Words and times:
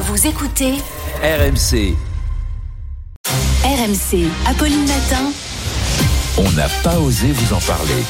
Vous 0.00 0.26
écoutez 0.26 0.72
RMC, 1.22 1.94
RMC. 3.62 4.26
Apolline 4.46 4.86
Matin. 4.86 5.30
on 6.38 6.50
n'a 6.52 6.68
pas 6.82 6.98
osé 6.98 7.26
vous 7.32 7.52
en 7.54 7.60
parler. 7.60 8.02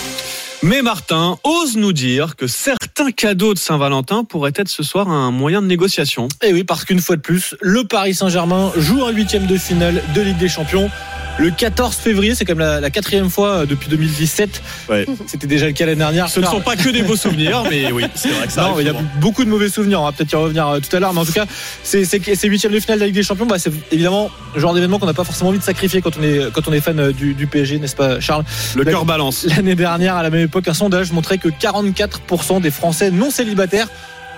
Mais 0.63 0.83
Martin 0.83 1.39
ose 1.43 1.77
nous 1.77 1.93
dire 1.93 2.37
que 2.37 2.47
certains 2.47 3.11
cadeaux 3.11 3.55
de 3.55 3.59
Saint-Valentin 3.59 4.23
pourraient 4.23 4.53
être 4.55 4.69
ce 4.69 4.85
soir 4.85 5.09
un 5.09 5.33
moyen 5.33 5.63
de 5.63 5.67
négociation. 5.67 6.29
Et 6.45 6.53
oui, 6.53 6.63
parce 6.63 6.85
qu'une 6.85 7.01
fois 7.01 7.17
de 7.17 7.23
plus, 7.23 7.57
le 7.61 7.83
Paris 7.85 8.15
Saint-Germain 8.15 8.71
joue 8.77 9.05
un 9.05 9.11
huitième 9.11 9.47
de 9.47 9.57
finale 9.59 10.01
de 10.15 10.21
Ligue 10.21 10.39
des 10.39 10.49
Champions. 10.49 10.91
Le 11.39 11.51
14 11.51 11.97
février, 11.97 12.35
c'est 12.35 12.45
comme 12.45 12.59
la, 12.59 12.81
la 12.81 12.91
quatrième 12.91 13.31
fois 13.31 13.49
euh, 13.61 13.67
depuis 13.67 13.89
2017. 13.89 14.61
Ouais. 14.91 15.07
C'était 15.27 15.47
déjà 15.47 15.67
le 15.67 15.73
cas 15.73 15.87
l'année 15.87 15.97
dernière. 15.99 16.29
Ce 16.29 16.39
ne 16.39 16.45
sont 16.45 16.61
pas 16.61 16.77
que 16.77 16.91
des 16.91 17.03
beaux 17.03 17.17
souvenirs, 17.17 17.63
mais 17.71 17.91
oui, 17.93 18.05
c'est 18.15 18.29
vrai 18.29 18.47
que 18.47 18.53
ça 18.53 18.63
Non, 18.63 18.79
il 18.79 18.87
y 18.87 18.91
a 18.91 18.95
beaucoup 19.21 19.45
de 19.47 19.49
mauvais 19.49 19.71
souvenirs. 19.71 20.03
On 20.03 20.05
va 20.05 20.13
peut-être 20.13 20.31
y 20.33 20.37
revenir 20.37 20.69
euh, 20.69 20.81
tout 20.81 20.95
à 20.95 21.01
l'heure, 21.01 21.15
mais 21.15 21.21
en 21.21 21.25
tout 21.25 21.33
cas, 21.33 21.47
c'est 21.83 22.05
c'est- 22.05 22.35
ces 22.35 22.49
huitièmes 22.49 22.73
de 22.73 22.81
finale 22.81 22.99
de 22.99 23.01
la 23.01 23.07
Ligue 23.07 23.15
des 23.15 23.23
Champions, 23.23 23.47
bah, 23.47 23.59
c'est 23.59 23.73
évidemment 23.91 24.31
le 24.55 24.61
genre 24.61 24.75
d'événement 24.75 24.99
qu'on 24.99 25.07
n'a 25.07 25.15
pas 25.15 25.25
forcément 25.25 25.49
envie 25.49 25.59
de 25.59 25.65
sacrifier 25.65 26.03
quand 26.03 26.19
on 26.19 26.23
est 26.23 26.53
quand 26.53 26.69
on 26.69 26.73
est 26.75 26.81
fan 26.81 26.99
euh, 27.01 27.13
du, 27.13 27.33
du 27.33 27.47
PSG, 27.47 27.79
n'est-ce 27.79 27.97
pas, 27.97 28.21
Charles? 28.21 28.45
Le 28.77 28.85
cœur 28.85 29.07
balance. 29.07 29.45
L'année 29.47 29.75
dernière, 29.77 30.17
à 30.17 30.23
la 30.23 30.29
même 30.29 30.45
époque, 30.45 30.69
un 30.69 30.75
sondage 30.75 31.11
montrait 31.13 31.39
que 31.39 31.49
44% 31.49 32.61
des 32.61 32.71
Français 32.71 33.11
non 33.11 33.31
célibataires 33.31 33.89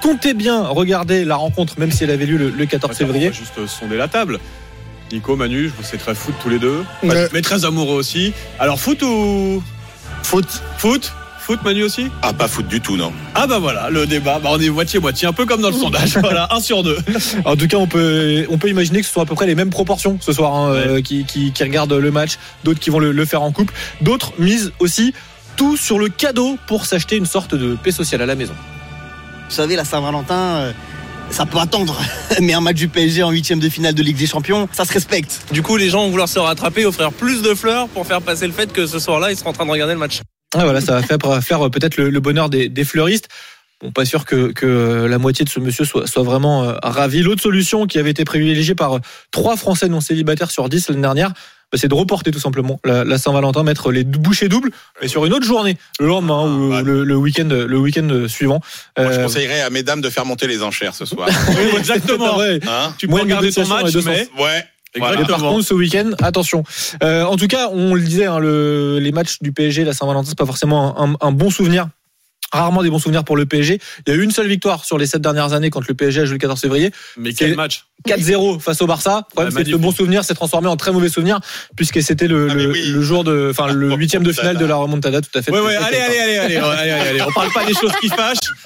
comptaient 0.03 0.35
bien 0.35 0.63
regarder 0.63 1.25
la 1.25 1.35
rencontre, 1.37 1.75
même 1.81 1.91
si 1.91 2.05
elle 2.05 2.11
avait 2.11 2.27
lieu 2.27 2.37
le, 2.37 2.51
le 2.51 2.67
14 2.67 2.93
On 2.93 2.97
février. 2.97 3.29
va 3.31 3.35
juste 3.35 3.67
sonder 3.67 3.97
la 3.97 4.07
table. 4.09 4.39
Nico, 5.13 5.37
Manu, 5.37 5.69
je 5.69 5.75
vous 5.77 5.83
sais 5.83 5.99
très 5.99 6.15
foot 6.15 6.35
tous 6.43 6.49
les 6.49 6.59
deux, 6.59 6.85
Ouais. 7.03 7.29
mais 7.33 7.43
très 7.43 7.65
amoureux 7.65 7.97
aussi. 7.97 8.33
Alors 8.59 8.81
foot 8.81 9.03
ou? 9.03 9.63
Foot. 10.23 10.47
foot? 10.79 11.13
Foot, 11.41 11.59
Manu 11.65 11.83
aussi? 11.83 12.07
Ah, 12.23 12.33
pas 12.33 12.47
foot 12.47 12.69
du 12.69 12.81
tout, 12.81 12.97
non. 12.97 13.13
Ah 13.35 13.49
bah 13.49 13.59
voilà, 13.59 13.91
le 13.91 14.07
débat, 14.07 14.39
bah 14.39 14.51
on 14.53 14.61
est 14.61 14.71
moitié-moitié, 14.71 15.27
un 15.27 15.33
peu 15.33 15.45
comme 15.45 15.61
dans 15.61 15.71
le 15.71 15.75
sondage. 15.77 16.17
Voilà, 16.21 16.47
un 16.53 16.61
sur 16.61 16.85
deux. 16.85 16.97
En 17.45 17.57
tout 17.57 17.67
cas, 17.67 17.79
on 17.79 17.89
peut, 17.89 18.47
on 18.49 18.59
peut 18.59 18.69
imaginer 18.69 19.01
que 19.01 19.07
ce 19.07 19.13
sont 19.13 19.21
à 19.23 19.27
peu 19.27 19.35
près 19.35 19.47
les 19.47 19.57
mêmes 19.57 19.71
proportions 19.71 20.19
ce 20.21 20.33
soir 20.33 20.55
hein, 20.55 20.71
euh, 20.73 21.03
qui, 21.03 21.25
qui, 21.25 21.51
qui 21.53 21.63
regardent 21.65 21.93
le 21.95 22.11
match, 22.13 22.39
d'autres 22.63 22.79
qui 22.79 22.91
vont 22.91 23.01
le, 23.01 23.11
le 23.11 23.25
faire 23.25 23.43
en 23.43 23.51
couple, 23.51 23.75
d'autres 24.01 24.33
misent 24.39 24.73
aussi 24.79 25.15
tout 25.57 25.77
sur 25.77 25.99
le 25.99 26.09
cadeau 26.09 26.57
pour 26.69 26.87
s'acheter 26.87 27.17
une 27.17 27.27
sorte 27.27 27.57
de 27.57 27.75
paix 27.75 27.91
sociale 27.93 28.23
à 28.23 28.27
la 28.27 28.37
maison. 28.37 28.55
Vous 29.49 29.55
savez, 29.55 29.75
la 29.75 29.85
Saint-Valentin, 29.85 30.35
euh, 30.35 30.73
ça 31.31 31.47
peut 31.47 31.59
attendre. 31.59 32.01
Mais 32.41 32.53
un 32.53 32.61
match 32.61 32.77
du 32.77 32.89
PSG 32.89 33.23
en 33.23 33.31
huitième 33.31 33.61
de 33.61 33.69
finale 33.69 33.95
de 33.95 34.03
Ligue 34.03 34.17
des 34.17 34.27
Champions, 34.27 34.69
ça 34.73 34.85
se 34.85 34.93
respecte. 34.93 35.43
Du 35.53 35.63
coup, 35.63 35.77
les 35.77 35.91
gens 35.91 36.05
vont 36.05 36.11
vouloir 36.11 36.29
se 36.29 36.39
rattraper, 36.39 36.85
offrir 36.85 37.13
plus 37.13 37.43
de 37.43 37.55
fleurs 37.55 37.89
pour 37.89 38.07
faire 38.07 38.23
passer 38.23 38.47
le 38.47 38.53
fait 38.53 38.73
que 38.73 38.87
ce 38.87 38.99
soir-là, 38.99 39.31
ils 39.31 39.37
seront 39.37 39.51
en 39.51 39.55
train 39.55 39.67
de 39.67 39.71
regarder 39.71 39.95
le 39.95 40.01
match. 40.01 40.21
Ah, 40.55 40.65
voilà, 40.65 40.81
ça 40.81 41.01
va 41.01 41.03
faire, 41.03 41.19
faire 41.43 41.71
peut-être 41.71 41.97
le, 41.97 42.11
le 42.11 42.21
bonheur 42.21 42.51
des, 42.51 42.69
des 42.69 42.85
fleuristes. 42.85 43.29
Bon, 43.83 43.91
pas 43.91 44.05
sûr 44.05 44.25
que, 44.25 44.53
que 44.53 45.07
la 45.07 45.19
moitié 45.19 45.45
de 45.45 45.51
ce 45.51 45.59
monsieur 45.59 45.85
soit, 45.85 46.07
soit 46.07 46.23
vraiment 46.23 46.63
euh, 46.63 46.75
ravi. 46.83 47.23
L'autre 47.23 47.43
solution 47.43 47.87
qui 47.87 47.99
avait 47.99 48.11
été 48.11 48.25
privilégiée 48.25 48.77
par 48.77 48.97
euh, 48.97 49.01
trois 49.33 49.57
Français 49.57 49.89
non 49.89 50.01
célibataires 50.01 50.53
sur 50.53 50.69
10 50.69 50.91
l'année 50.91 51.03
dernière, 51.03 51.33
bah, 51.73 51.79
c'est 51.81 51.89
de 51.89 51.95
reporter 51.95 52.31
tout 52.31 52.39
simplement 52.39 52.79
la, 52.85 53.03
la 53.05 53.19
Saint-Valentin, 53.19 53.63
mettre 53.63 53.91
les 53.91 54.05
bouchées 54.05 54.49
doubles, 54.49 54.71
mais 55.01 55.09
sur 55.09 55.25
une 55.25 55.33
autre 55.33 55.47
journée, 55.47 55.79
le 55.99 56.07
lendemain 56.07 56.45
ou 56.45 56.73
Ah, 56.75 56.83
le, 56.83 57.03
le 57.05 57.17
week-end, 57.17 57.49
le 57.49 57.79
week-end 57.79 58.27
suivant. 58.29 58.61
Moi, 58.99 59.11
je 59.13 59.19
Euh, 59.19 59.25
conseillerais 59.25 59.63
à 59.63 59.71
mesdames 59.71 60.01
de 60.01 60.11
faire 60.11 60.27
monter 60.27 60.47
les 60.47 60.63
enchères 60.63 60.95
ce 60.95 61.05
soir. 61.07 61.29
Oui, 61.49 61.79
exactement. 61.79 62.39
Hein 62.41 62.95
Tu 62.99 63.07
peux 63.07 63.13
Moins 63.13 63.23
regarder 63.23 63.51
ton 63.53 63.67
match, 63.67 63.95
mais 64.05 64.29
ouais. 64.39 64.65
Voilà. 64.99 65.21
Et 65.23 65.25
par 65.25 65.39
contre, 65.41 65.65
ce 65.65 65.73
week-end, 65.73 66.11
attention. 66.23 66.65
Euh, 67.03 67.25
en 67.25 67.37
tout 67.37 67.47
cas, 67.47 67.71
on 67.73 67.95
le 67.95 68.03
disait, 68.03 68.27
hein, 68.27 68.39
le, 68.39 68.99
les 69.01 69.11
matchs 69.11 69.39
du 69.41 69.51
PSG, 69.51 69.85
la 69.85 69.95
Saint-Valentin, 69.95 70.29
c'est 70.29 70.37
pas 70.39 70.45
forcément 70.45 71.01
un, 71.03 71.15
un 71.21 71.33
bon 71.33 71.49
souvenir. 71.49 71.89
Rarement 72.53 72.83
des 72.83 72.91
bons 72.91 72.99
souvenirs 72.99 73.25
pour 73.25 73.37
le 73.37 73.47
PSG. 73.47 73.81
Il 74.07 74.11
y 74.13 74.17
a 74.17 74.19
eu 74.19 74.23
une 74.23 74.31
seule 74.31 74.47
victoire 74.47 74.85
sur 74.85 74.99
les 74.99 75.07
sept 75.07 75.23
dernières 75.23 75.53
années 75.55 75.71
quand 75.71 75.87
le 75.89 75.95
PSG 75.95 76.21
a 76.21 76.25
joué 76.27 76.35
le 76.35 76.39
14 76.39 76.61
février. 76.61 76.91
mais 77.17 77.33
quel 77.33 77.57
match 77.57 77.85
4-0 78.09 78.59
face 78.61 78.83
au 78.83 78.87
Barça. 78.89 79.27
Le 79.31 79.33
problème, 79.35 79.55
c'est 79.57 79.65
que 79.65 79.71
le 79.71 79.79
bon 79.79 79.93
souvenir 79.93 80.25
s'est 80.25 80.35
transformé 80.35 80.67
en 80.69 80.77
très 80.77 80.91
mauvais 80.93 81.09
souvenir 81.09 81.39
puisque 81.77 82.03
c'était 82.03 82.27
le, 82.27 82.49
Ah, 82.51 82.55
le, 82.55 82.73
oui. 82.73 82.83
le 82.89 83.01
jour 83.01 83.23
de, 83.23 83.49
enfin, 83.51 83.73
le 83.73 83.95
huitième 83.95 84.25
de 84.25 84.33
finale 84.33 84.57
de 84.59 84.65
la 84.65 84.75
remontada, 84.75 85.21
tout 85.21 85.31
à 85.39 85.41
fait. 85.43 85.53
Ouais, 85.53 85.61
ouais, 85.61 85.77
allez, 85.77 85.99
allez, 85.99 86.19
allez, 86.19 86.37
allez, 86.39 86.57
allez, 86.57 86.91
allez, 86.91 87.09
allez, 87.11 87.23
on 87.23 87.33
parle 87.33 87.53
pas 87.53 87.65
des 87.65 87.75
choses 87.75 87.93
qui 88.01 88.09
fâchent. 88.09 88.39